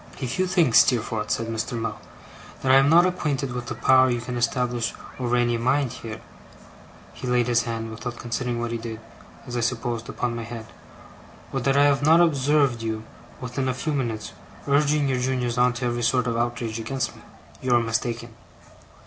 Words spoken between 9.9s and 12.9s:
upon my head 'or that I have not observed